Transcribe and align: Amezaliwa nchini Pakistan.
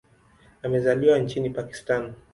Amezaliwa 0.63 1.19
nchini 1.19 1.49
Pakistan. 1.49 2.13